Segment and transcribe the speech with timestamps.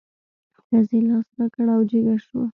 [0.65, 2.45] ښځې لاس را کړ او جګه شوه.